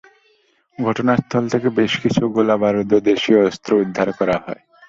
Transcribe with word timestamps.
ঘটনাস্থল 0.77 1.43
থেকে 1.53 1.67
বেশ 1.79 1.93
কিছু 2.03 2.21
গোলাবারুদ 2.35 2.89
ও 2.93 3.07
দেশীয় 3.09 3.39
অস্ত্র 3.47 3.71
উদ্ধার 3.83 4.09
করা 4.19 4.37
হয়। 4.45 4.61